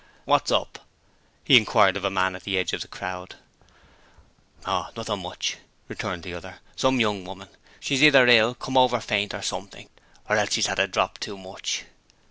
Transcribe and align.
'What's 0.25 0.51
up?' 0.51 0.79
he 1.43 1.55
inquired 1.57 1.95
of 1.95 2.03
a 2.03 2.09
man 2.09 2.35
on 2.35 2.41
the 2.43 2.57
edge 2.57 2.73
of 2.73 2.81
the 2.81 2.87
crowd. 2.87 3.35
'Oh, 4.65 4.89
nothing 4.97 5.21
much,' 5.21 5.57
returned 5.87 6.23
the 6.23 6.33
other. 6.33 6.55
'Some 6.75 6.99
young 6.99 7.23
woman; 7.23 7.49
she's 7.79 8.01
either 8.01 8.25
ill, 8.25 8.55
come 8.55 8.77
over 8.79 8.99
faint, 8.99 9.35
or 9.35 9.43
something 9.43 9.89
or 10.27 10.37
else 10.37 10.53
she's 10.53 10.65
had 10.65 10.79
a 10.79 10.87
drop 10.87 11.19
too 11.19 11.37
much.' 11.37 11.83